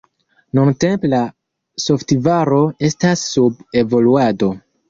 Nuntempe 0.59 1.11
la 1.11 1.19
softvaro 1.85 2.65
estas 2.89 3.29
sub 3.35 3.63
evoluado. 3.83 4.55